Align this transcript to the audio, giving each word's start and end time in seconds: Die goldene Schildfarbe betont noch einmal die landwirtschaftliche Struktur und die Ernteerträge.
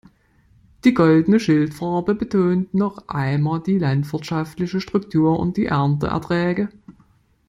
Die 0.83 0.95
goldene 0.95 1.39
Schildfarbe 1.39 2.15
betont 2.15 2.73
noch 2.73 3.07
einmal 3.07 3.61
die 3.61 3.77
landwirtschaftliche 3.77 4.81
Struktur 4.81 5.37
und 5.39 5.57
die 5.57 5.67
Ernteerträge. 5.67 6.69